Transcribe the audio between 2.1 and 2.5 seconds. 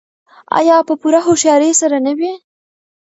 وي؟